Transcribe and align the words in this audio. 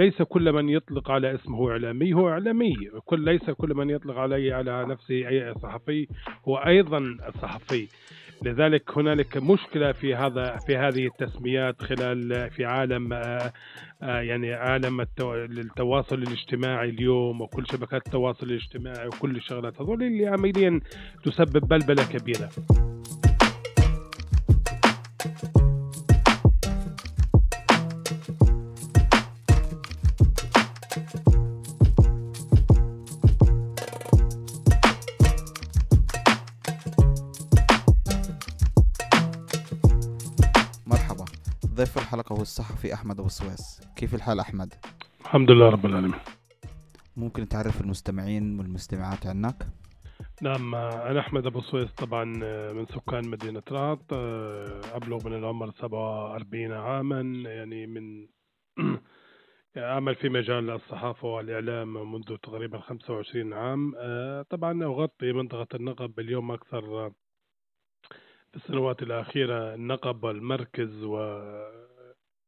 ليس 0.00 0.22
كل 0.22 0.52
من 0.52 0.68
يطلق 0.68 1.10
على 1.10 1.34
اسمه 1.34 1.70
إعلامي 1.70 2.14
هو 2.14 2.28
إعلامي 2.28 2.74
كل 3.04 3.24
ليس 3.24 3.50
كل 3.50 3.74
من 3.74 3.90
يطلق 3.90 4.18
عليه 4.18 4.54
على 4.54 4.86
نفسه 4.86 5.14
أي 5.14 5.54
صحفي 5.54 6.08
هو 6.48 6.56
أيضا 6.56 7.16
صحفي. 7.42 7.88
لذلك 8.42 8.98
هنالك 8.98 9.36
مشكلة 9.36 9.92
في 9.92 10.14
هذا 10.14 10.56
في 10.66 10.76
هذه 10.76 11.06
التسميات 11.06 11.82
خلال 11.82 12.50
في 12.50 12.64
عالم 12.64 13.12
آه، 13.12 13.52
آه، 14.02 14.20
يعني 14.20 14.52
عالم 14.54 15.00
التواصل 15.20 16.18
الاجتماعي 16.22 16.88
اليوم 16.88 17.40
وكل 17.40 17.66
شبكات 17.66 18.06
التواصل 18.06 18.46
الاجتماعي 18.46 19.06
وكل 19.06 19.36
الشغلات. 19.36 19.80
هذول 19.80 20.02
اللي 20.02 20.26
عمليا 20.26 20.80
تسبب 21.24 21.68
بلبلة 21.68 22.04
كبيرة. 22.04 22.48
هو 42.40 42.42
الصحفي 42.42 42.94
أحمد 42.94 43.20
أبو 43.20 43.28
سويس 43.28 43.80
كيف 43.96 44.14
الحال 44.14 44.40
أحمد؟ 44.40 44.74
الحمد 45.20 45.50
لله 45.50 45.68
رب 45.68 45.86
العالمين 45.86 46.20
ممكن 47.16 47.48
تعرف 47.48 47.80
المستمعين 47.80 48.58
والمستمعات 48.58 49.26
عنك؟ 49.26 49.66
نعم 50.42 50.74
أنا 50.74 51.20
أحمد 51.20 51.46
أبو 51.46 51.60
سويس 51.60 51.92
طبعا 51.92 52.24
من 52.72 52.86
سكان 52.86 53.28
مدينة 53.28 53.62
رهط 53.70 54.12
أبلغ 54.94 55.28
من 55.28 55.34
العمر 55.34 55.72
47 55.80 56.72
عاما 56.72 57.20
يعني 57.50 57.86
من 57.86 58.28
أعمل 59.76 60.14
في 60.14 60.28
مجال 60.28 60.70
الصحافة 60.70 61.28
والإعلام 61.28 62.12
منذ 62.12 62.36
تقريبا 62.36 62.80
25 62.80 63.52
عام 63.52 63.92
طبعا 64.50 64.84
أغطي 64.84 65.32
منطقة 65.32 65.76
النقب 65.76 66.20
اليوم 66.20 66.52
أكثر 66.52 67.10
في 68.50 68.56
السنوات 68.56 69.02
الأخيرة 69.02 69.74
النقب 69.74 70.24
والمركز 70.24 71.04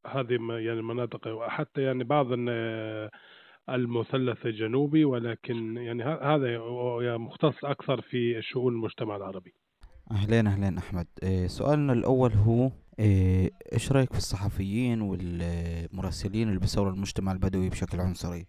وهذه 0.04 0.32
يعني 0.32 0.80
المناطق 0.80 1.28
وحتى 1.28 1.82
يعني 1.82 2.04
بعض 2.04 2.26
المثلث 3.68 4.46
الجنوبي 4.46 5.04
ولكن 5.04 5.76
يعني 5.76 6.02
هذا 6.04 6.58
مختص 7.16 7.64
أكثر 7.64 8.00
في 8.00 8.42
شؤون 8.42 8.72
المجتمع 8.72 9.16
العربي 9.16 9.54
أهلين 10.10 10.46
أهلين 10.46 10.78
أحمد 10.78 11.06
إيه، 11.22 11.46
سؤالنا 11.46 11.92
الأول 11.92 12.32
هو 12.32 12.70
إيه، 12.98 13.50
إيش 13.72 13.92
رأيك 13.92 14.12
في 14.12 14.18
الصحفيين 14.18 15.00
والمراسلين 15.00 16.48
اللي 16.48 16.60
بيصوروا 16.60 16.92
المجتمع 16.92 17.32
البدوي 17.32 17.68
بشكل 17.68 18.00
عنصري؟ 18.00 18.46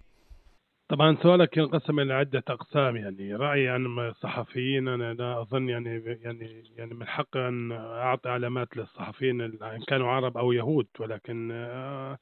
طبعا 0.90 1.18
سؤالك 1.24 1.58
ينقسم 1.58 2.00
إلى 2.00 2.14
عدة 2.14 2.44
أقسام 2.50 2.96
يعني 2.96 3.36
رايي 3.36 3.70
عن 3.70 4.00
الصحفيين 4.00 4.88
أنا 4.88 5.14
لا 5.14 5.42
أظن 5.42 5.70
يعني 5.70 6.04
يعني 6.22 6.64
يعني 6.78 6.94
من 6.94 7.08
حقي 7.08 7.48
أن 7.48 7.72
أعطي 7.72 8.30
علامات 8.30 8.78
للصحفيين 8.78 9.42
إن 9.42 9.84
كانوا 9.88 10.08
عرب 10.10 10.38
أو 10.38 10.52
يهود 10.52 10.88
ولكن 11.00 11.52
آه، 11.52 12.18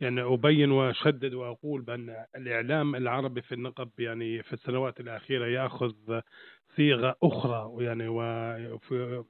يعني 0.00 0.22
أبين 0.22 0.70
وأشدد 0.70 1.34
وأقول 1.34 1.82
بأن 1.82 2.24
الإعلام 2.36 2.94
العربي 2.96 3.42
في 3.42 3.52
النقب 3.54 3.90
يعني 3.98 4.42
في 4.42 4.52
السنوات 4.52 5.00
الأخيرة 5.00 5.46
يأخذ 5.46 5.92
صيغة 6.76 7.16
أخرى 7.22 7.64
ويعني 7.70 8.08
و 8.08 8.22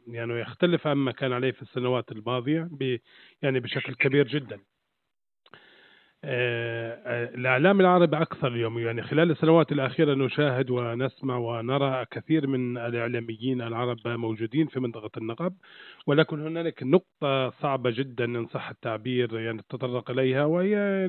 يعني 0.06 0.40
يختلف 0.40 0.86
عما 0.86 1.12
كان 1.12 1.32
عليه 1.32 1.50
في 1.52 1.62
السنوات 1.62 2.12
الماضية 2.12 2.68
يعني 3.42 3.60
بشكل 3.60 3.94
كبير 3.94 4.28
جدا. 4.28 4.60
آه، 6.28 6.98
آه، 7.06 7.34
الإعلام 7.34 7.80
العربي 7.80 8.16
أكثر 8.16 8.48
اليوم. 8.48 8.78
يعني 8.78 9.02
خلال 9.02 9.30
السنوات 9.30 9.72
الأخيرة 9.72 10.14
نشاهد 10.14 10.70
ونسمع 10.70 11.36
ونرى 11.36 12.04
كثير 12.10 12.46
من 12.46 12.78
الإعلاميين 12.78 13.62
العرب 13.62 13.96
موجودين 14.06 14.66
في 14.66 14.80
منطقة 14.80 15.10
النقب 15.16 15.52
ولكن 16.06 16.40
هنالك 16.40 16.82
نقطة 16.82 17.50
صعبة 17.50 17.90
جدا 17.90 18.24
إن 18.24 18.46
صح 18.46 18.68
التعبير 18.70 19.38
يعني 19.40 19.62
تطرق 19.68 20.10
إليها 20.10 20.44
وهي 20.44 21.08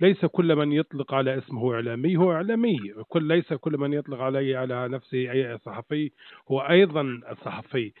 ليس 0.00 0.24
كل 0.24 0.56
من 0.56 0.72
يطلق 0.72 1.14
على 1.14 1.38
اسمه 1.38 1.74
إعلامي 1.74 2.16
هو 2.16 2.32
إعلامي. 2.32 2.78
كل 3.08 3.22
ليس 3.24 3.52
كل 3.52 3.78
من 3.78 3.92
يطلق 3.92 4.20
عليه 4.20 4.58
على 4.58 4.88
نفسه 4.88 5.18
أي 5.30 5.58
صحفي 5.58 6.10
هو 6.50 6.60
أيضا 6.60 7.20
صحفي. 7.44 7.92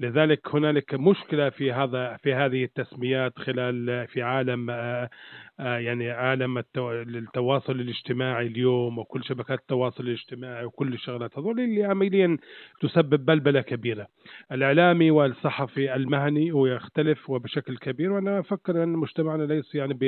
لذلك 0.00 0.54
هنالك 0.54 0.94
مشكلة 0.94 1.50
في 1.50 1.72
هذا 1.72 2.16
في 2.22 2.34
هذه 2.34 2.64
التسميات 2.64 3.38
خلال 3.38 4.06
في 4.08 4.22
عالم 4.22 4.70
آه، 4.70 5.10
يعني 5.58 6.10
عالم 6.10 6.58
التواصل 6.78 7.80
الاجتماعي 7.80 8.46
اليوم 8.46 8.98
وكل 8.98 9.24
شبكات 9.24 9.58
التواصل 9.58 10.04
الاجتماعي 10.04 10.64
وكل 10.64 10.92
الشغلات. 10.92 11.38
هذول 11.38 11.60
اللي 11.60 11.84
عمليا 11.84 12.38
تسبب 12.80 13.24
بلبلة 13.24 13.60
كبيرة. 13.60 14.06
الإعلامي 14.52 15.10
والصحفي 15.10 15.94
المهني 15.94 16.52
هو 16.52 16.66
يختلف 16.66 17.30
وبشكل 17.30 17.76
كبير 17.76 18.12
وأنا 18.12 18.38
أفكر 18.38 18.82
أن 18.82 18.88
مجتمعنا 18.88 19.42
ليس 19.42 19.74
يعني 19.74 19.98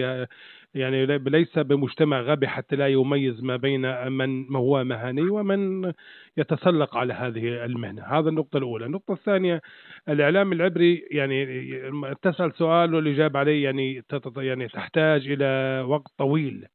يعني 0.75 1.07
ليس 1.07 1.59
بمجتمع 1.59 2.21
غبي 2.21 2.49
حتى 2.49 2.77
لا 2.77 2.89
يميز 2.89 3.43
ما 3.43 3.57
بين 3.57 4.13
من 4.13 4.57
هو 4.57 4.85
مهني 4.85 5.23
ومن 5.23 5.93
يتسلق 6.37 6.97
على 6.97 7.15
هذه 7.15 7.65
المهنة. 7.65 8.03
هذا 8.03 8.29
النقطة 8.29 8.57
الأولى. 8.57 8.87
النقطة 8.87 9.13
الثانية 9.13 9.61
الإعلام 10.09 10.53
العبري 10.53 11.05
يعني 11.11 11.47
تسأل 12.23 12.53
سؤال 12.53 12.95
والإجابة 12.95 13.39
عليه 13.39 13.65
يعني 13.65 14.05
يعني 14.37 14.69
تحتاج 14.69 15.29
إلى 15.35 15.85
وقت 15.89 16.13
طويل. 16.19 16.67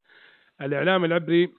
الإعلام 0.61 1.05
العبري 1.05 1.49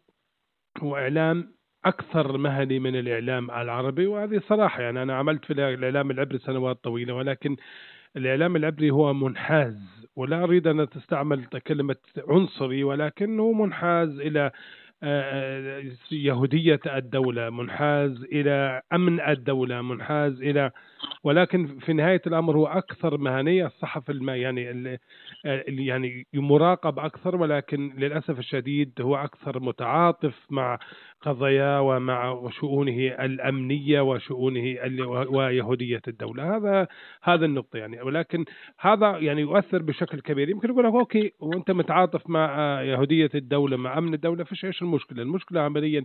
هو 0.79 0.97
إعلام 0.97 1.55
أكثر 1.85 2.39
مهني 2.39 2.79
من 2.79 2.97
الإعلام 2.97 3.51
العربي 3.51 4.07
وهذه 4.07 4.43
صراحة 4.49 4.83
يعني 4.83 5.03
أنا 5.03 5.15
عملت 5.17 5.45
في 5.45 5.53
الإعلام 5.53 6.11
العبري 6.11 6.39
سنوات 6.39 6.85
طويلة 6.85 7.15
ولكن 7.15 7.57
الإعلام 8.17 8.57
العبري 8.57 8.91
هو 8.91 9.15
منحاز 9.15 9.77
ولا 10.17 10.43
أريد 10.45 10.67
أن 10.67 10.89
تستعمل 10.89 11.45
كلمة 11.45 11.97
عنصري 12.29 12.85
ولكنه 12.85 13.53
منحاز 13.53 14.21
إلى 14.21 14.51
آه، 15.03 15.83
يهودية 16.13 16.81
الدولة 16.87 17.51
منحاز 17.51 18.23
إلى 18.23 18.83
أمن 18.93 19.21
الدولة 19.21 19.83
منحاز 19.83 20.43
إلى 20.43 20.71
ولكن 21.25 21.79
في 21.79 21.93
نهاية 21.93 22.23
الأمر 22.27 22.57
هو 22.57 22.67
أكثر 22.67 23.19
مهنية 23.19 23.67
الصحف 23.67 24.11
الما 24.11 24.37
يعني 24.37 24.71
اللي 25.45 25.87
يعني 25.87 26.27
مراقب 26.35 26.99
أكثر 26.99 27.37
ولكن 27.37 27.93
للأسف 27.99 28.39
الشديد 28.39 28.93
هو 29.01 29.17
أكثر 29.17 29.61
متعاطف 29.61 30.35
مع 30.51 30.79
قضايا 31.23 31.79
ومع 31.79 32.51
شؤونه 32.51 33.25
الأمنية 33.25 34.01
وشؤونه 34.01 34.77
ويهودية 35.31 36.03
الدولة. 36.09 36.57
هذا 36.57 36.87
هذا 37.23 37.47
النقطة 37.47 37.77
يعني. 37.77 38.03
ولكن 38.03 38.45
هذا 38.81 39.19
يعني 39.19 39.41
يؤثر 39.41 39.83
بشكل 39.83 40.21
كبير. 40.21 40.49
يمكن 40.49 40.69
يقول 40.71 40.85
لك 40.85 40.95
أوكي 40.95 41.33
وأنت 41.41 41.71
متعاطف 41.71 42.31
مع 42.31 42.83
يهودية 42.83 43.31
الدولة 43.35 43.77
مع 43.77 43.99
أمن 43.99 44.15
الدولة 44.15 44.45
فيش 44.45 44.65
إيش 44.65 44.83
المشكلة؟ 44.83 45.23
المشكلة 45.23 45.61
عمليا 45.61 46.03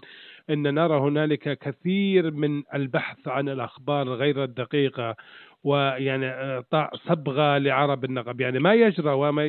أن 0.50 0.74
نرى 0.74 1.00
هنالك 1.00 1.60
كثير 1.60 2.32
من 2.32 2.64
البحث 2.74 3.28
عن 3.28 3.50
الأخبار 3.50 4.10
غير 4.10 4.44
الدقيقة 4.86 5.16
ويعني 5.64 6.26
اعطاء 6.28 6.96
صبغة 6.96 7.58
لعرب 7.58 8.06
النقب. 8.06 8.42
يعني 8.42 8.60
ما 8.60 8.74
يجرى 8.74 9.12
وما 9.12 9.46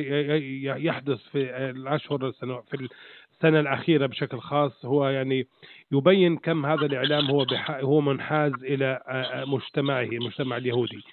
يحدث 0.77 1.19
في 1.31 1.69
الأشهر 1.69 2.31
في 2.31 2.87
السنة 3.33 3.59
الأخيرة 3.59 4.05
بشكل 4.05 4.39
خاص. 4.39 4.85
هو 4.85 5.07
يعني 5.07 5.47
يبين 5.91 6.37
كم 6.37 6.65
هذا 6.65 6.85
الإعلام 6.85 7.25
هو 7.25 7.45
هو 7.69 8.01
منحاز 8.01 8.53
إلى 8.63 8.99
مجتمعه 9.47 10.01
المجتمع 10.01 10.57
اليهودي. 10.57 11.03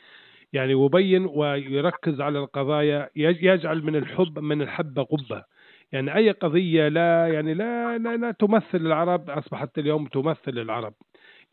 يعني 0.53 0.73
يبين 0.73 1.27
ويركز 1.27 2.21
على 2.21 2.39
القضايا 2.39 3.11
يجعل 3.17 3.83
من 3.83 3.97
الحب 3.97 4.39
من 4.39 4.63
الحبة 4.63 5.03
قبة. 5.03 5.45
يعني 5.93 6.17
أي 6.17 6.31
قضية 6.31 6.89
لا 6.89 7.29
يعني 7.29 7.55
لا 7.55 7.99
لا, 7.99 8.17
لا 8.17 8.31
تمثل 8.31 8.87
العرب 8.87 9.31
أصبحت 9.31 9.79
اليوم 9.79 10.07
تمثل 10.07 10.59
العرب. 10.59 10.95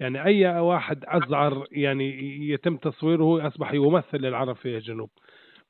يعني 0.01 0.23
أي 0.25 0.59
واحد 0.59 1.03
أزعر 1.07 1.67
يعني 1.71 2.37
يتم 2.49 2.77
تصويره 2.77 3.47
أصبح 3.47 3.73
يمثل 3.73 4.25
العرب 4.25 4.55
في 4.55 4.77
الجنوب 4.77 5.09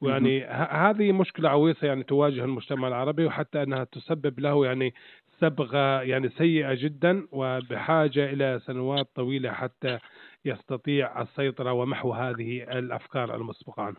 ويعني 0.01 0.45
هذه 0.85 1.11
مشكلة 1.11 1.49
عويصة 1.49 1.87
يعني 1.87 2.03
تواجه 2.03 2.43
المجتمع 2.43 2.87
العربي 2.87 3.25
وحتى 3.25 3.63
أنها 3.63 3.83
تسبب 3.83 4.39
له 4.39 4.65
يعني 4.65 4.93
صبغة 5.41 6.01
يعني 6.01 6.29
سيئة 6.29 6.73
جدا 6.73 7.27
وبحاجة 7.31 8.25
إلى 8.25 8.59
سنوات 8.65 9.07
طويلة 9.15 9.51
حتى 9.51 9.99
يستطيع 10.45 11.21
السيطرة 11.21 11.73
ومحو 11.73 12.13
هذه 12.13 12.63
الأفكار 12.63 13.35
المسبقة 13.35 13.83
عنه. 13.83 13.97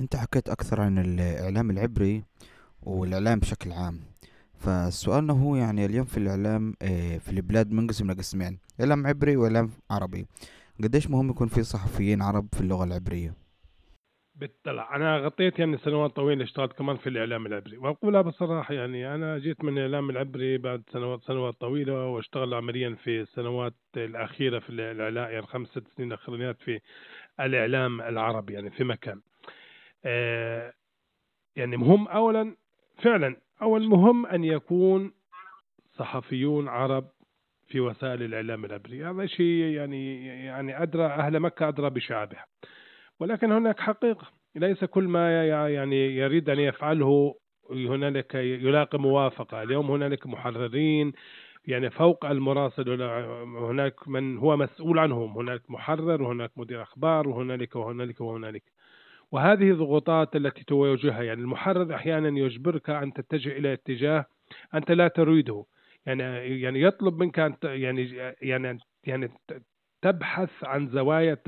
أنت 0.00 0.16
حكيت 0.16 0.48
أكثر 0.48 0.80
عن 0.80 0.98
الإعلام 0.98 1.70
العبري 1.70 2.24
والإعلام 2.82 3.38
بشكل 3.38 3.72
عام. 3.72 4.09
فسؤالنا 4.60 5.32
هو 5.32 5.56
يعني 5.56 5.84
اليوم 5.84 6.04
في 6.04 6.16
الإعلام 6.16 6.74
آه، 6.82 7.18
في 7.18 7.30
البلاد 7.30 7.72
منقسم 7.72 8.10
لقسمين 8.10 8.58
إعلام 8.80 9.06
عبري 9.06 9.36
وإعلام 9.36 9.70
عربي. 9.90 10.26
قديش 10.84 11.10
مهم 11.10 11.30
يكون 11.30 11.48
في 11.48 11.62
صحفيين 11.62 12.22
عرب 12.22 12.48
في 12.52 12.60
اللغة 12.60 12.84
العبرية؟ 12.84 13.34
بالطلع. 14.34 14.96
أنا 14.96 15.18
غطيت 15.18 15.58
يعني 15.58 15.78
سنوات 15.78 16.16
طويلة 16.16 16.44
اشتغلت 16.44 16.72
كمان 16.72 16.96
في 16.96 17.08
الإعلام 17.08 17.46
العبري. 17.46 17.78
واقولها 17.78 18.22
بصراحة 18.22 18.74
يعني 18.74 19.14
أنا 19.14 19.38
جيت 19.38 19.64
من 19.64 19.78
الإعلام 19.78 20.10
العبري 20.10 20.58
بعد 20.58 20.82
سنوات 20.92 21.22
سنوات 21.22 21.54
طويلة 21.60 22.06
واشتغل 22.06 22.54
عمليا 22.54 22.96
في 23.04 23.20
السنوات 23.20 23.74
الأخيرة 23.96 24.58
في 24.58 24.70
الاعلام 24.70 25.30
يعني 25.32 25.46
خمس 25.46 25.68
ست 25.68 25.84
سنين 25.96 26.08
الاخرانيات 26.08 26.56
في 26.64 26.80
الإعلام 27.40 28.00
العربي 28.00 28.52
يعني 28.52 28.70
في 28.70 28.84
مكان. 28.84 29.20
آه 30.04 30.72
يعني 31.56 31.76
مهم 31.76 32.08
اولا 32.08 32.56
فعلا 33.02 33.36
اول 33.62 33.88
مهم 33.88 34.26
أن 34.26 34.44
يكون 34.44 35.12
صحفيون 35.92 36.68
عرب 36.68 37.08
في 37.66 37.80
وسائل 37.80 38.22
الإعلام 38.22 38.64
العبري. 38.64 39.04
هذا 39.04 39.26
شيء 39.26 39.64
يعني 39.64 40.26
يعني 40.26 40.82
أدرى 40.82 41.06
أهل 41.06 41.40
مكة 41.40 41.68
أدرى 41.68 41.90
بشعبها. 41.90 42.46
ولكن 43.20 43.52
هناك 43.52 43.80
حقيقة. 43.80 44.26
ليس 44.54 44.84
كل 44.84 45.04
ما 45.04 45.46
يعني 45.68 46.16
يريد 46.16 46.50
أن 46.50 46.58
يفعله 46.58 47.34
هنالك 47.70 48.34
يلاقي 48.34 48.98
موافقة. 48.98 49.62
اليوم 49.62 49.90
هنالك 49.90 50.26
محررين 50.26 51.12
يعني 51.66 51.90
فوق 51.90 52.26
المراسل 52.26 53.02
هناك 53.58 54.08
من 54.08 54.38
هو 54.38 54.56
مسؤول 54.56 54.98
عنهم. 54.98 55.38
هناك 55.38 55.70
محرر 55.70 56.22
وهناك 56.22 56.50
مدير 56.56 56.82
أخبار 56.82 57.28
وهنالك 57.28 57.76
وهنالك 57.76 58.20
وهنالك. 58.20 58.62
وهذه 59.32 59.70
الضغوطات 59.70 60.36
التي 60.36 60.64
تواجهها 60.64 61.22
يعني 61.22 61.40
المحرر 61.40 61.94
أحيانا 61.94 62.38
يجبرك 62.38 62.90
أن 62.90 63.12
تتجه 63.12 63.58
إلى 63.58 63.72
اتجاه 63.72 64.24
أنت 64.74 64.92
لا 64.92 65.08
تريده. 65.08 65.64
يعني 66.06 66.22
يعني 66.60 66.82
يطلب 66.82 67.18
منك 67.18 67.38
أن 67.38 67.54
يعني 67.62 68.32
يعني 68.42 68.78
يعني 69.04 69.30
تبحث 70.02 70.64
عن 70.64 70.88
زوايا 70.88 71.38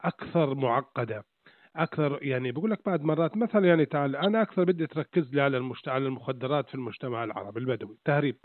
أكثر 0.00 0.54
معقدة 0.54 1.24
أكثر 1.76 2.18
يعني 2.22 2.52
بقول 2.52 2.70
لك 2.70 2.80
بعد 2.86 3.02
مرات 3.02 3.36
مثلا 3.36 3.66
يعني 3.66 3.84
تعال 3.86 4.16
أنا 4.16 4.42
أكثر 4.42 4.64
بدي 4.64 4.86
تركز 4.86 5.34
لي 5.34 5.40
على 5.40 5.56
المجتمع 5.56 5.94
على 5.94 6.06
المخدرات 6.06 6.68
في 6.68 6.74
المجتمع 6.74 7.24
العربي 7.24 7.60
البدوي. 7.60 7.98
تهريب. 8.04 8.36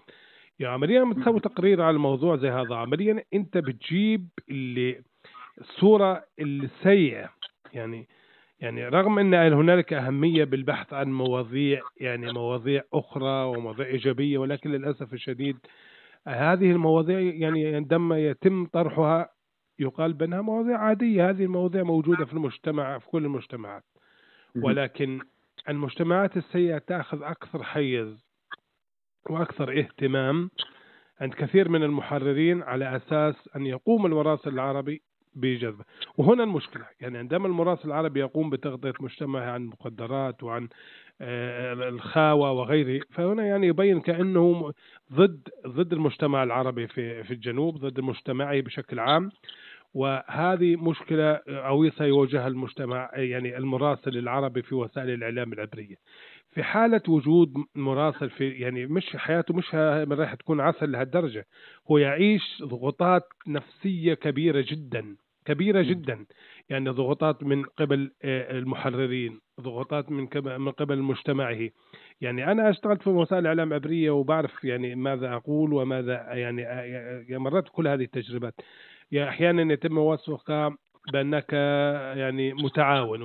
يعني 0.60 0.74
عمليا 0.74 1.00
لما 1.00 1.14
تسوي 1.14 1.40
تقرير 1.40 1.82
على 1.82 1.96
الموضوع 1.96 2.36
زي 2.38 2.50
هذا. 2.50 2.76
عمليا 2.76 3.24
أنت 3.34 3.58
بتجيب 3.58 4.30
اللي 4.50 5.02
الصورة 5.62 6.24
السيئه 6.40 7.30
يعني 7.74 8.08
يعني 8.64 8.88
رغم 8.88 9.20
إن 9.20 9.34
هنالك 9.34 9.94
أهمية 9.94 10.44
بالبحث 10.44 10.94
عن 10.94 11.12
مواضيع 11.12 11.82
يعني 11.98 12.34
مواضيع 12.34 12.84
أخرى 12.94 13.46
ومواضيع 13.46 13.86
إيجابية 13.86 14.38
ولكن 14.38 14.72
للأسف 14.72 15.14
الشديد 15.14 15.58
هذه 16.28 16.72
المواضيع 16.72 17.20
يعني 17.20 17.76
عندما 17.76 18.20
يتم 18.20 18.66
طرحها 18.66 19.30
يقال 19.80 20.14
بأنها 20.14 20.42
مواضيع 20.42 20.78
عادية. 20.78 21.30
هذه 21.30 21.44
المواضيع 21.44 21.84
موجودة 21.84 22.26
في 22.26 22.34
المجتمع 22.34 22.98
في 23.00 23.08
كل 23.08 23.26
المجتمعات. 23.26 23.84
ولكن 24.56 25.20
المجتمعات 25.70 26.38
السيئة 26.38 26.78
تأخذ 26.78 27.24
أكثر 27.24 27.64
حيز 27.64 28.26
وأكثر 29.30 29.80
اهتمام 29.80 30.50
عند 31.22 31.34
كثير 31.34 31.70
من 31.70 31.84
المحررين 31.84 32.62
على 32.62 32.96
أساس 32.96 33.50
أن 33.56 33.66
يقوم 33.66 34.06
المراسل 34.06 34.50
العربي 34.50 35.02
بجذبه 35.36 35.84
وهنا 36.18 36.44
المشكلة 36.44 36.86
يعني 37.02 37.18
عندما 37.18 37.48
المراسل 37.48 37.88
العربي 37.88 38.20
يقوم 38.20 38.50
بتغطية 38.50 38.94
مجتمع 39.00 39.52
عن 39.52 39.62
المخدرات 39.62 40.44
وعن 40.44 40.70
آه، 41.22 41.74
الخاوة 41.74 42.52
وغيره 42.52 43.06
فهنا 43.12 43.46
يعني 43.46 43.68
يبين 43.68 44.00
كأنه 44.02 44.74
ضد 45.14 45.50
ضد 45.68 45.94
المجتمع 45.94 46.44
العربي 46.44 46.88
في 46.88 47.24
في 47.24 47.32
الجنوب 47.32 47.78
ضد 47.78 48.00
مجتمعه 48.00 48.62
بشكل 48.62 49.00
عام. 49.00 49.32
وهذه 49.94 50.76
مشكلة 50.76 51.34
أو 51.48 51.90
سيواجهها 51.90 52.48
المجتمع 52.48 53.10
يعني 53.14 53.58
المراسل 53.58 54.18
العربي 54.18 54.62
في 54.62 54.76
وسائل 54.76 55.10
الإعلام 55.10 55.54
العبرية. 55.54 55.96
في 56.52 56.64
حالة 56.64 57.02
وجود 57.08 57.54
مراسل 57.76 58.30
في 58.30 58.50
يعني 58.50 58.86
مش 58.86 59.16
حياته 59.16 59.54
مش 59.54 59.76
راح 59.76 60.34
تكون 60.34 60.62
عسل 60.62 60.92
لهالدرجة. 60.92 61.46
هو 61.92 61.98
يعيش 61.98 62.64
ضغوطات 62.64 63.24
نفسية 63.48 64.14
كبيرة 64.14 64.66
جدا. 64.68 65.16
كبيرة 65.46 65.82
جدا. 65.82 66.26
يعني 66.70 66.90
ضغوطات 66.90 67.44
من 67.44 67.64
قبل 67.64 68.12
آه، 68.24 68.52
المحررين 68.58 69.40
ضغوطات 69.62 70.12
من 70.12 70.28
من 70.46 70.72
قبل 70.72 71.00
مجتمعه. 71.00 71.70
يعني 72.22 72.52
أنا 72.52 72.70
أشتغلت 72.70 73.02
في 73.02 73.10
وسائل 73.10 73.48
اعلام 73.48 73.74
عبريه 73.74 74.12
وبعرف 74.12 74.64
يعني 74.64 74.96
ماذا 74.96 75.34
أقول 75.34 75.74
وماذا 75.74 76.14
يعني, 76.34 76.68
آه، 76.68 76.82
يعني 77.28 77.40
مررت 77.40 77.70
كل 77.70 77.88
هذه 77.88 78.04
التجربات. 78.04 78.56
يعني 79.12 79.30
أحيانا 79.30 79.74
يتم 79.74 79.98
وصفك 79.98 80.74
بأنك 81.14 81.54
يعني 82.18 82.54
متعاون 82.54 83.22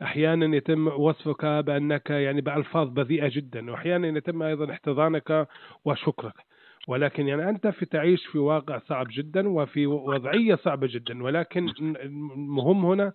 واحيانا 0.00 0.56
يتم 0.56 0.88
وصفك 0.88 1.44
بأنك 1.44 2.10
يعني 2.10 2.40
بألفاظ 2.40 2.88
بذيئة 2.88 3.28
جدا 3.28 3.70
واحيانا 3.70 4.18
يتم 4.18 4.42
أيضا 4.42 4.72
احتضانك 4.72 5.48
وشكرك. 5.84 6.55
ولكن 6.86 7.28
يعني 7.28 7.48
أنت 7.48 7.66
في 7.66 7.86
تعيش 7.86 8.26
في 8.26 8.38
واقع 8.38 8.78
صعب 8.88 9.06
جدا 9.10 9.48
وفي 9.48 9.86
وضعية 9.86 10.54
صعبة 10.54 10.86
جدا 10.86 11.22
ولكن 11.22 11.68
المهم 11.80 12.86
هنا 12.86 13.12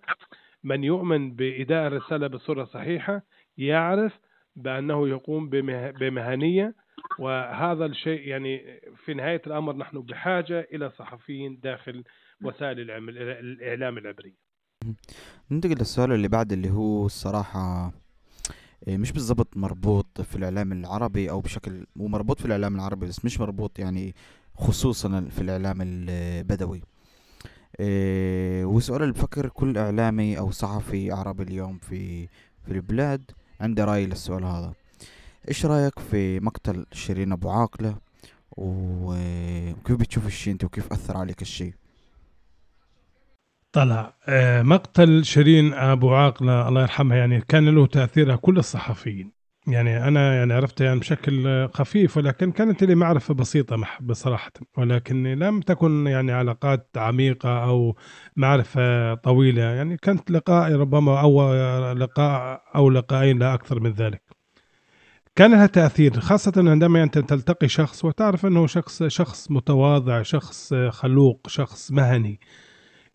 من 0.64 0.84
يؤمن 0.84 1.34
بإداء 1.34 1.86
الرسالة 1.86 2.26
بصورة 2.26 2.64
صحيحة 2.64 3.22
يعرف 3.58 4.12
بأنه 4.56 5.08
يقوم 5.08 5.48
بمهنية 6.00 6.74
وهذا 7.18 7.86
الشيء 7.86 8.28
يعني 8.28 8.80
في 9.04 9.14
نهاية 9.14 9.42
الأمر 9.46 9.76
نحن 9.76 10.00
بحاجة 10.00 10.68
إلى 10.74 10.90
صحفيين 10.90 11.60
داخل 11.62 12.04
وسائل 12.44 12.90
الإعلام 12.90 13.98
العبرية 13.98 14.34
ننتقل 15.50 15.70
للسؤال 15.78 16.12
اللي 16.12 16.28
بعد 16.28 16.52
اللي 16.52 16.70
هو 16.70 17.06
الصراحة 17.06 17.92
مش 18.88 19.12
بالضبط 19.12 19.56
مربوط 19.56 20.20
في 20.20 20.36
الإعلام 20.36 20.72
العربي 20.72 21.30
أو 21.30 21.40
بشكل 21.40 21.86
مو 21.96 22.08
مربوط 22.08 22.40
في 22.40 22.46
الإعلام 22.46 22.74
العربي 22.74 23.06
بس 23.06 23.24
مش 23.24 23.40
مربوط 23.40 23.78
يعني 23.78 24.14
خصوصا 24.54 25.28
في 25.30 25.40
الإعلام 25.40 25.78
البدوي. 25.82 26.82
إيه، 27.80 28.64
وسؤال 28.64 29.02
اللي 29.02 29.12
بفكر 29.12 29.48
كل 29.48 29.78
إعلامي 29.78 30.38
أو 30.38 30.50
صحفي 30.50 31.12
عربي 31.12 31.42
اليوم 31.42 31.78
في 31.78 32.26
في 32.64 32.72
البلاد؟ 32.72 33.30
عنده 33.60 33.84
رأي 33.84 34.06
للسؤال 34.06 34.44
هذا. 34.44 34.72
إيش 35.48 35.66
رأيك 35.66 35.98
في 35.98 36.40
مقتل 36.40 36.86
شيرين 36.92 37.32
أبو 37.32 37.50
عاقلة؟ 37.50 37.96
وكيف 38.56 39.96
بتشوف 39.96 40.26
الشيء 40.26 40.52
أنت 40.52 40.64
وكيف 40.64 40.92
أثر 40.92 41.16
عليك 41.16 41.42
الشيء؟ 41.42 41.74
طلع. 43.72 44.14
آه، 44.28 44.62
مقتل 44.62 45.24
شيرين 45.24 45.74
أبو 45.74 46.14
عاقلة 46.14 46.68
الله 46.68 46.82
يرحمها 46.82 47.16
يعني 47.16 47.40
كان 47.40 47.68
له 47.68 47.86
تاثير 47.86 48.36
كل 48.36 48.58
الصحفيين. 48.58 49.32
يعني 49.66 50.08
أنا 50.08 50.34
يعني 50.34 50.52
عرفتها 50.52 50.84
يعني 50.84 51.00
بشكل 51.00 51.68
خفيف 51.74 52.16
ولكن 52.16 52.52
كانت 52.52 52.84
لي 52.84 52.94
معرفة 52.94 53.34
بسيطة 53.34 53.76
بصراحة. 54.00 54.52
ولكن 54.78 55.22
لم 55.22 55.60
تكن 55.60 56.06
يعني 56.06 56.32
علاقات 56.32 56.88
عميقة 56.96 57.64
أو 57.64 57.96
معرفة 58.36 59.14
طويلة. 59.14 59.62
يعني 59.62 59.96
كانت 59.96 60.30
لقاء 60.30 60.72
ربما 60.72 61.20
أو 61.20 61.54
لقاء 61.92 62.62
أو 62.74 62.90
لقاءين 62.90 63.38
لا 63.38 63.54
أكثر 63.54 63.80
من 63.80 63.92
ذلك. 63.92 64.22
كان 65.36 65.50
لها 65.50 65.66
تأثير 65.66 66.20
خاصة 66.20 66.52
عندما 66.56 67.02
أنت 67.02 67.18
تلتقي 67.18 67.68
شخص 67.68 68.04
وتعرف 68.04 68.46
أنه 68.46 68.66
شخص 68.66 69.02
شخص 69.02 69.50
متواضع 69.50 70.22
شخص 70.22 70.74
خلوق 70.74 71.48
شخص 71.48 71.92
مهني. 71.92 72.40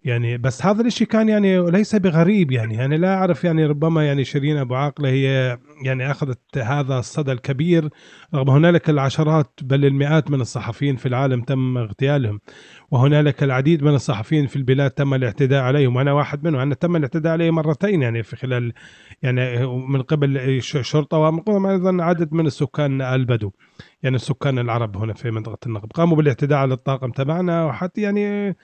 يعني 0.03 0.37
بس 0.37 0.65
هذا 0.65 0.81
الإشي 0.81 1.05
كان 1.05 1.29
يعني 1.29 1.71
ليس 1.71 1.95
بغريب 1.95 2.51
يعني. 2.51 2.75
يعني 2.75 2.97
لا 2.97 3.13
أعرف 3.15 3.43
يعني 3.43 3.65
ربما 3.65 4.07
يعني 4.07 4.23
شيرين 4.23 4.57
أبو 4.57 4.75
عاقلة 4.75 5.09
هي 5.09 5.57
يعني 5.83 6.11
أخذت 6.11 6.57
هذا 6.57 6.99
الصدى 6.99 7.31
الكبير 7.31 7.89
رغم 8.35 8.49
هنالك 8.49 8.89
العشرات 8.89 9.59
بل 9.61 9.85
المئات 9.85 10.31
من 10.31 10.41
الصحفيين 10.41 10.95
في 10.95 11.05
العالم 11.05 11.41
تم 11.41 11.77
اغتيالهم 11.77 12.39
وهنالك 12.91 13.43
العديد 13.43 13.83
من 13.83 13.95
الصحفيين 13.95 14.47
في 14.47 14.55
البلاد 14.55 14.91
تم 14.91 15.13
الاعتداء 15.13 15.61
عليهم. 15.63 15.95
وأنا 15.95 16.13
واحد 16.13 16.43
منهم 16.43 16.61
أنا 16.61 16.75
تم 16.75 16.95
الاعتداء 16.95 17.33
علي 17.33 17.51
مرتين 17.51 18.01
يعني 18.01 18.23
في 18.23 18.35
خلال 18.35 18.73
يعني 19.21 19.67
من 19.67 20.01
قبل 20.01 20.37
الشرطه 20.37 21.17
ومن 21.17 21.39
قبل 21.39 21.65
أيضا 21.65 22.03
عدد 22.03 22.33
من 22.33 22.47
السكان 22.47 23.01
البدو. 23.01 23.51
يعني 24.03 24.15
السكان 24.15 24.59
العرب 24.59 24.97
هنا 24.97 25.13
في 25.13 25.31
منطقة 25.31 25.57
النقب 25.65 25.91
قاموا 25.91 26.17
بالاعتداء 26.17 26.59
على 26.59 26.73
الطاقم 26.73 27.11
تبعنا 27.11 27.65
وحتى 27.65 28.01
يعني 28.01 28.55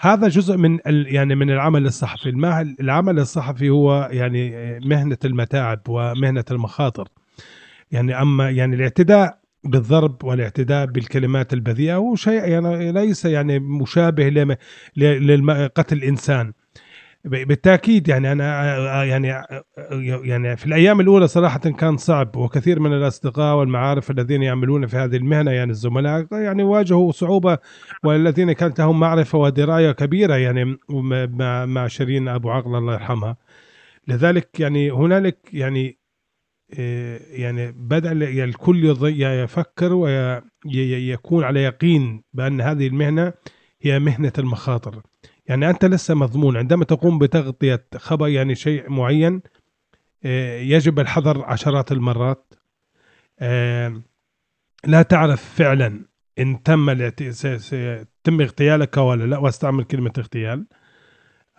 هذا 0.00 0.28
جزء 0.28 0.56
من 0.56 0.78
يعني 0.86 1.34
من 1.34 1.50
العمل 1.50 1.86
الصحفي. 1.86 2.28
العمل 2.80 3.18
الصحفي 3.18 3.70
هو 3.70 4.08
يعني 4.12 4.78
مهنة 4.80 5.18
المتاعب 5.24 5.80
ومهنة 5.88 6.44
المخاطر. 6.50 7.08
يعني 7.92 8.22
أما 8.22 8.50
يعني 8.50 8.76
الاعتداء 8.76 9.38
بالضرب 9.64 10.24
والاعتداء 10.24 10.86
بالكلمات 10.86 11.52
البذيئة 11.52 11.94
هو 11.94 12.14
شيء 12.14 12.44
يعني 12.48 12.92
ليس 12.92 13.24
يعني 13.24 13.58
مشابه 13.58 14.56
لقتل 14.96 15.96
الإنسان. 15.96 16.52
بالتأكيد 17.24 18.08
يعني 18.08 18.32
أنا 18.32 19.04
يعني 19.04 19.42
يعني 20.24 20.56
في 20.56 20.66
الأيام 20.66 21.00
الأولى 21.00 21.28
صراحة 21.28 21.58
كان 21.58 21.96
صعب 21.96 22.36
وكثير 22.36 22.80
من 22.80 22.92
الأصدقاء 22.92 23.56
والمعارف 23.56 24.10
الذين 24.10 24.42
يعملون 24.42 24.86
في 24.86 24.96
هذه 24.96 25.16
المهنة 25.16 25.50
يعني 25.50 25.70
الزملاء 25.70 26.26
يعني 26.32 26.62
واجهوا 26.62 27.12
صعوبة 27.12 27.58
والذين 28.04 28.52
كانت 28.52 28.78
لهم 28.80 29.00
معرفة 29.00 29.38
ودراية 29.38 29.92
كبيرة 29.92 30.34
يعني 30.34 30.76
مع 31.66 31.86
شيرين 31.86 32.28
أبو 32.28 32.50
عقل 32.50 32.74
الله 32.76 32.92
يرحمها. 32.92 33.36
لذلك 34.08 34.60
يعني 34.60 34.90
هنالك 34.90 35.38
يعني 35.52 35.98
آه، 36.78 37.20
يعني 37.30 37.72
بدأ 37.72 38.12
ال- 38.12 38.40
الكل 38.40 38.96
يفكر 39.20 39.92
ويكون 39.92 41.44
على 41.44 41.62
يقين 41.62 42.22
بأن 42.32 42.60
هذه 42.60 42.86
المهنة 42.86 43.32
هي 43.82 43.98
مهنة 43.98 44.32
المخاطر. 44.38 45.02
يعني 45.48 45.70
أنت 45.70 45.84
لسه 45.84 46.14
مضمون 46.14 46.56
عندما 46.56 46.84
تقوم 46.84 47.18
بتغطية 47.18 47.86
خبر 47.96 48.28
يعني 48.28 48.54
شيء 48.54 48.90
معين 48.90 49.42
آه، 50.24 50.58
يجب 50.58 51.00
الحذر 51.00 51.44
عشرات 51.44 51.92
المرات. 51.92 52.54
آه، 53.40 54.02
لا 54.84 55.02
تعرف 55.02 55.54
فعلا 55.54 56.04
إن 56.38 56.62
تم 56.62 57.08
تم 58.24 58.40
اغتيالك 58.40 58.96
ولا 58.96 59.24
لا 59.24 59.38
واستعمل 59.38 59.84
كلمة 59.84 60.12
اغتيال 60.18 60.66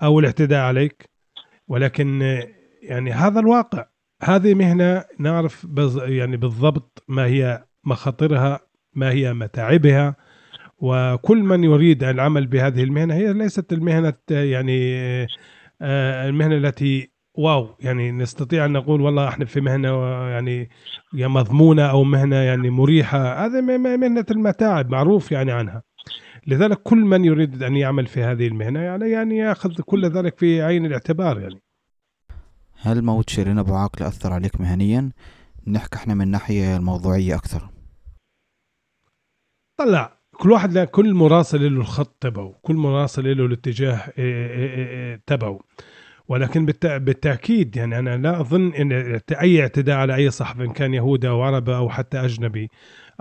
أو 0.04 0.20
الاعتداء 0.20 0.60
عليك. 0.60 1.10
ولكن 1.68 2.22
آه، 2.22 2.48
يعني 2.82 3.12
هذا 3.12 3.40
الواقع. 3.40 3.86
هذه 4.24 4.54
مهنة 4.54 5.06
نعرف 5.20 5.68
يعني 5.96 6.38
بالضبط 6.38 7.04
ما 7.08 7.26
هي 7.26 7.66
مخاطرها 7.84 8.60
ما 8.94 9.12
هي 9.12 9.34
متاعبها. 9.34 10.16
وكل 10.82 11.44
من 11.44 11.64
يريد 11.64 12.04
العمل 12.04 12.48
بهذه 12.48 12.84
المهنة 12.84 13.14
هي 13.14 13.34
ليست 13.34 13.74
المهنة 13.74 14.14
آه، 14.32 14.44
يعني 14.44 14.96
آه، 15.82 16.30
المهنة 16.30 16.56
التي 16.56 17.12
واو 17.34 17.76
يعني 17.80 18.12
نستطيع 18.12 18.66
أن 18.66 18.72
نقول 18.74 19.02
والله 19.02 19.28
إحنا 19.28 19.46
في 19.46 19.62
مهنة 19.62 19.90
يعني 20.30 20.70
يا 21.14 21.28
مضمونة 21.28 21.86
أو 21.86 22.04
مهنة 22.04 22.36
يعني 22.36 22.70
مريحة. 22.70 23.46
هذا 23.46 23.62
م- 23.62 23.66
م- 23.82 24.00
مهنة 24.00 24.26
المتاعب 24.32 24.90
معروف 24.90 25.32
يعني 25.32 25.52
عنها. 25.52 25.84
لذلك 26.48 26.78
كل 26.84 26.98
من 26.98 27.26
يريد 27.26 27.64
أن 27.64 27.76
يعمل 27.76 28.08
في 28.08 28.24
هذه 28.24 28.48
المهنة 28.48 28.80
يعني 28.80 29.10
يعني 29.10 29.38
يأخذ 29.38 29.82
كل 29.82 30.06
ذلك 30.10 30.38
في 30.38 30.62
عين 30.62 30.86
الاعتبار 30.86 31.40
يعني. 31.40 31.62
هل 32.82 33.02
موت 33.02 33.30
شيرين 33.30 33.60
أبو 33.60 33.74
عاقل 33.76 34.06
أثر 34.06 34.34
عليك 34.34 34.62
مهنيا؟ 34.62 35.12
نحكي 35.68 35.96
إحنا 35.96 36.14
من 36.14 36.28
ناحية 36.28 36.76
الموضوعية 36.78 37.36
أكثر. 37.36 37.70
طلع. 39.78 40.19
كل 40.40 40.52
واحد 40.52 40.74
له 40.74 40.86
كل 40.86 41.14
مراسل 41.14 41.62
له 41.62 41.82
الخط 41.82 42.16
تبعه 42.22 42.54
كل 42.62 42.76
مراسل 42.76 43.38
له 43.38 43.46
الاتجاه 43.46 43.96
إيه، 44.18 44.48
إيه، 44.50 44.88
إيه، 44.88 45.22
تبعه. 45.26 45.60
ولكن 46.28 46.66
بالت- 46.66 46.86
بالتأكيد 47.02 47.76
يعني 47.78 48.00
أنا 48.00 48.18
لا 48.18 48.42
أظن 48.42 48.74
إن 48.74 49.20
أي 49.42 49.62
اعتداء 49.62 49.96
على 49.98 50.16
أي 50.16 50.30
صحفي 50.32 50.64
إن 50.64 50.72
كان 50.74 50.94
يهودي 50.94 51.30
أو 51.30 51.42
عربي 51.42 51.76
أو 51.76 51.90
حتى 51.90 52.18
أجنبي 52.26 52.70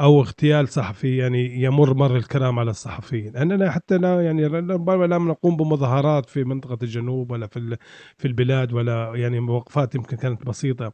أو 0.00 0.20
اغتيال 0.20 0.68
صحفي 0.68 1.16
يعني 1.16 1.62
يمر 1.62 1.94
مر 1.94 2.16
الكرام 2.16 2.58
على 2.58 2.70
الصحفيين. 2.70 3.36
اننا 3.36 3.70
حتى 3.70 3.98
لا 3.98 4.22
يعني 4.24 4.46
ربما 4.46 5.04
لا 5.06 5.18
نقوم 5.18 5.56
بمظاهرات 5.56 6.26
في 6.30 6.44
منطقة 6.44 6.78
الجنوب 6.82 7.30
ولا 7.30 7.46
في 7.46 7.76
في 8.18 8.28
البلاد 8.28 8.72
ولا 8.72 9.12
يعني 9.14 9.38
وقفات 9.38 9.94
يمكن 9.94 10.16
كانت 10.16 10.46
بسيطة. 10.46 10.92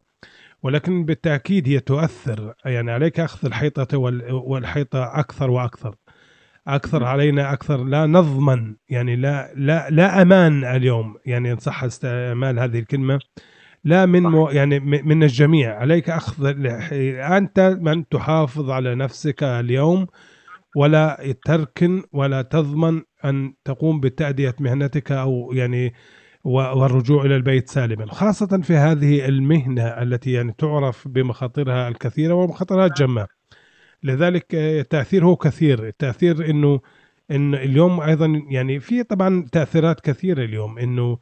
ولكن 0.63 1.05
بالتأكيد 1.05 1.67
هي 1.69 1.79
تؤثر 1.79 2.53
يعني 2.65 2.91
عليك 2.91 3.19
أخذ 3.19 3.45
الحيطة 3.47 3.97
وال- 3.97 4.31
والحيطة 4.31 5.19
أكثر 5.19 5.49
وأكثر. 5.51 5.95
أكثر 6.67 7.03
علينا 7.03 7.53
أكثر 7.53 7.83
لا 7.83 8.05
نضمن 8.05 8.75
يعني 8.89 9.15
لا 9.15 9.53
لا 9.55 9.89
لا 9.89 10.21
أمان 10.21 10.63
اليوم 10.63 11.15
يعني 11.25 11.51
إن 11.51 11.57
صح 11.57 11.83
استعمال 11.83 12.59
هذه 12.59 12.79
الكلمة. 12.79 13.19
لا 13.83 14.05
من 14.05 14.23
مو 14.23 14.49
يعني 14.49 14.79
من 14.79 15.23
الجميع. 15.23 15.79
عليك 15.79 16.09
أخذ 16.09 16.53
أنت 17.37 17.77
من 17.81 18.07
تحافظ 18.09 18.69
على 18.69 18.95
نفسك 18.95 19.43
اليوم 19.43 20.07
ولا 20.75 21.33
تركن 21.45 22.03
ولا 22.11 22.41
تضمن 22.41 23.01
أن 23.25 23.53
تقوم 23.65 23.99
بتأدية 23.99 24.55
مهنتك 24.59 25.11
أو 25.11 25.51
يعني 25.53 25.93
والرجوع 26.43 27.25
إلى 27.25 27.35
البيت 27.35 27.69
سالما. 27.69 28.05
خاصة 28.05 28.61
في 28.63 28.73
هذه 28.73 29.25
المهنة 29.25 29.83
التي 29.83 30.31
يعني 30.31 30.55
تعرف 30.57 31.07
بمخاطرها 31.07 31.87
الكثيرة 31.87 32.33
ومخاطرها 32.33 32.85
الجمة. 32.85 33.27
لذلك 34.05 34.55
آه، 34.55 34.81
التاثير 34.81 35.25
هو 35.25 35.35
كثير. 35.35 35.87
التأثير 35.87 36.49
إنه 36.49 36.81
إن 37.31 37.55
اليوم 37.55 38.01
أيضا 38.01 38.43
يعني 38.49 38.79
في 38.79 39.03
طبعا 39.03 39.47
تأثيرات 39.51 39.99
كثيرة 39.99 40.43
اليوم 40.43 40.79
إنه 40.79 41.17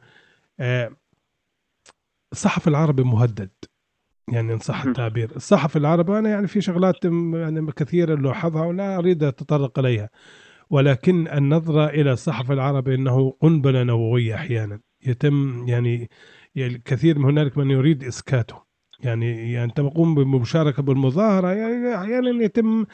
آه، 0.60 0.90
الصحف 2.32 2.68
العربي 2.68 3.02
مهدد. 3.02 3.50
يعني 4.32 4.52
إن 4.52 4.58
صح. 4.58 4.84
التعبير. 4.84 5.36
الصحف 5.36 5.76
العربي 5.76 6.18
أنا 6.18 6.30
يعني 6.30 6.46
في 6.46 6.60
شغلات 6.60 7.04
يعني 7.04 7.72
كثيرة 7.72 8.14
لاحظها 8.14 8.66
ولا 8.66 8.98
أريد 8.98 9.24
أتطرق 9.24 9.78
إليها. 9.78 10.10
ولكن 10.70 11.28
النظرة 11.28 11.86
إلى 11.86 12.12
الصحف 12.12 12.52
العربي 12.52 12.94
إنه 12.94 13.30
قنبلة 13.40 13.82
نووية 13.82 14.34
أحيانا. 14.34 14.80
يتم 15.06 15.68
يعني 15.68 16.10
يعني 16.54 16.82
كثير 16.84 17.18
من 17.18 17.24
هنالك 17.24 17.58
من 17.58 17.70
يريد 17.70 18.04
إسكاته. 18.04 18.73
يعني, 19.00 19.52
يعني 19.52 19.64
أنت 19.64 19.76
تقوم 19.76 20.14
بمشاركة 20.14 20.82
بالمظاهرة 20.82 21.48
يعني 21.52 21.94
أحيانا 21.96 22.44
يتم 22.44 22.84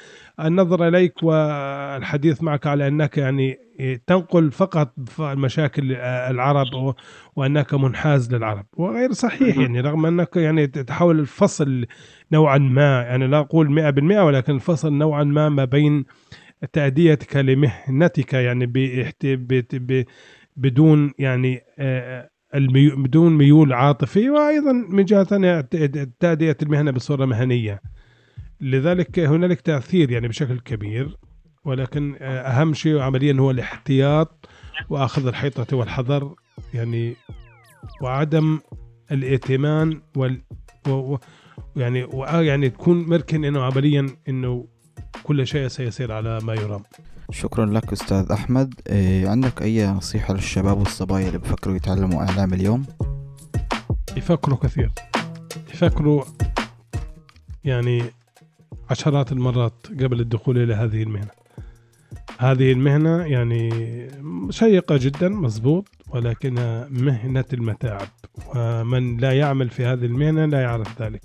النظر 0.41 0.89
إليك 0.89 1.23
والحديث 1.23 2.43
معك 2.43 2.67
على 2.67 2.89
أنك 2.89 3.19
يعني 3.19 3.59
تنقل 4.07 4.51
فقط 4.51 4.95
مشاكل 5.21 5.93
العرب 6.03 6.95
وأنك 7.37 7.75
منحاز 7.75 8.35
للعرب 8.35 8.67
وغير 8.77 9.13
صحيح 9.13 9.57
مهم. 9.57 9.61
يعني 9.61 9.81
رغم 9.81 10.07
أنك 10.07 10.37
يعني 10.37 10.67
تحاول 10.67 11.21
الفصل 11.21 11.87
نوعا 12.33 12.59
ما 12.59 13.03
يعني 13.03 13.27
لا 13.27 13.39
أقول 13.39 13.93
100% 13.93 14.23
ولكن 14.23 14.55
الفصل 14.55 14.93
نوعا 14.93 15.25
ما 15.25 15.49
ما 15.49 15.65
بين 15.65 16.05
تأديتك 16.73 17.37
لمهنتك 17.37 18.33
يعني. 18.35 18.73
بدون 20.57 21.13
يعني 21.19 21.61
بدون 22.55 23.37
ميول 23.37 23.73
عاطفي 23.73 24.31
وأيضا 24.31 24.73
من 24.73 25.05
جهة 25.05 25.25
ثانية 25.25 25.61
ت- 25.61 26.09
تأدية 26.21 26.57
المهنة 26.63 26.91
بصورة 26.91 27.25
مهنية 27.25 27.81
لذلك 28.61 29.19
هنالك 29.19 29.61
تأثير 29.61 30.11
يعني 30.11 30.29
بشكل 30.29 30.59
كبير 30.61 31.17
ولكن 31.65 32.15
آه، 32.21 32.41
أهم 32.41 32.75
شيء 32.75 32.99
عمليا 32.99 33.37
هو 33.41 33.51
الاحتياط 33.51 34.49
وأخذ 34.89 35.27
الحيطة 35.27 35.77
والحذر 35.77 36.35
يعني 36.75 37.15
وعدم 38.03 38.59
الائتمان 39.13 40.01
وال. 40.17 40.41
و... 40.89 41.17
يعني 41.77 42.05
و... 42.05 42.25
يعني 42.25 42.71
تكون 42.71 43.09
مركن 43.09 43.45
إنه 43.45 43.63
عمليا 43.63 44.07
إنه 44.29 44.67
كل 45.23 45.47
شيء 45.47 45.69
سيسير 45.69 46.13
على 46.13 46.39
ما 46.43 46.55
يرام 46.55 46.83
شكرا 47.31 47.67
لك 47.67 47.93
أستاذ 47.93 48.33
أحمد. 48.33 48.75
إيه 48.87 49.29
عندك 49.29 49.63
أي 49.63 49.87
نصيحة 49.87 50.35
للشباب 50.35 50.79
والصبايا 50.79 51.27
اللي 51.27 51.39
بفكروا 51.39 51.77
يتعلموا 51.77 52.23
إعلام 52.23 52.53
اليوم؟ 52.55 52.87
يفكروا 54.17 54.59
كثير. 54.59 54.93
يفكروا 55.75 56.23
يعني 57.65 58.03
عشرات 58.91 59.33
المرات 59.33 59.87
قبل 60.01 60.21
الدخول 60.21 60.59
إلى 60.59 60.75
هذه 60.75 61.03
المهنة. 61.03 61.31
هذه 62.39 62.73
المهنة 62.73 63.25
يعني 63.25 63.71
شيقة 64.51 64.97
جدا 64.97 65.29
مزبوط 65.29 65.89
ولكنها 66.09 66.89
مهنة 66.91 67.45
المتاعب. 67.53 68.09
ومن 68.55 69.17
لا 69.17 69.33
يعمل 69.33 69.71
في 69.71 69.85
هذه 69.85 70.05
المهنة 70.05 70.45
لا 70.45 70.61
يعرف 70.61 71.03
ذلك. 71.03 71.23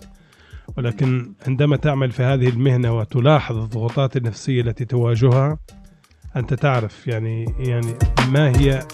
ولكن 0.78 1.34
عندما 1.48 1.76
تعمل 1.76 2.12
في 2.12 2.24
هذه 2.24 2.50
المهنة 2.50 2.98
وتلاحظ 2.98 3.58
الضغوطات 3.58 4.18
النفسية 4.18 4.62
التي 4.62 4.86
تواجهها 4.86 5.58
أنت 6.36 6.54
تعرف 6.54 7.08
يعني 7.08 7.44
يعني 7.44 7.94
ما 8.32 8.60
هي 8.60 8.88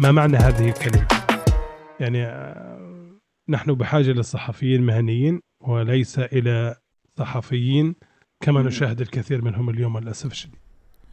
ما 0.00 0.12
معنى 0.12 0.36
هذه 0.36 0.68
الكلمة؟ 0.68 1.08
يعني 2.00 2.26
آه، 2.26 3.18
نحن 3.48 3.74
بحاجة 3.74 4.10
للصحفيين 4.10 4.80
المهنيين 4.80 5.40
وليس 5.60 6.18
إلى 6.18 6.76
صحفيين 7.18 7.94
كما. 8.40 8.62
نشاهد 8.62 9.00
الكثير 9.00 9.42
منهم 9.42 9.70
اليوم 9.70 9.98
للأسف 9.98 10.32
الشديد. 10.32 10.58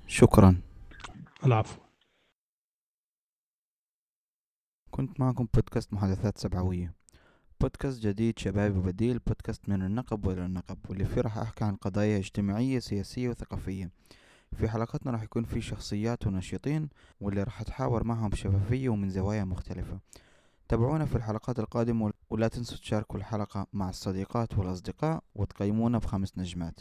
شكرا. 0.07 0.61
العفو. 1.45 1.79
كنت 4.91 5.19
معكم 5.19 5.47
بودكاست 5.53 5.93
محادثات 5.93 6.37
سبعوية. 6.37 6.93
بودكاست 7.61 8.01
جديد 8.01 8.39
شبابي 8.39 8.77
وبديل 8.77 9.19
بودكاست 9.19 9.69
من 9.69 9.81
النقب 9.81 10.25
وإلى 10.25 10.45
النقب 10.45 10.77
واللي 10.89 11.05
فيه 11.05 11.21
راح 11.21 11.37
أحكي 11.37 11.63
عن 11.63 11.75
قضايا 11.75 12.17
اجتماعية 12.17 12.79
سياسية 12.79 13.29
وثقافية. 13.29 13.89
في 14.55 14.69
حلقاتنا 14.69 15.11
راح 15.11 15.23
يكون 15.23 15.43
في 15.43 15.61
شخصيات 15.61 16.27
وناشطين 16.27 16.89
واللي 17.21 17.43
راح 17.43 17.61
أتحاور 17.61 18.03
معهم 18.03 18.29
بشفافية 18.29 18.89
ومن 18.89 19.09
زوايا 19.09 19.43
مختلفة. 19.43 19.99
تابعونا 20.67 21.05
في 21.05 21.15
الحلقات 21.15 21.59
القادمة 21.59 22.13
ولا 22.29 22.47
تنسوا 22.47 22.77
تشاركوا 22.77 23.19
الحلقة 23.19 23.67
مع 23.73 23.89
الصديقات 23.89 24.57
والأصدقاء 24.57 25.23
وتقيمونا 25.35 25.97
بخمس 25.97 26.37
نجمات. 26.37 26.79